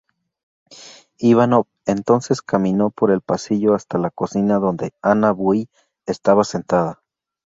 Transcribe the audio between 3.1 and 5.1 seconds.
el pasillo hasta la cocina donde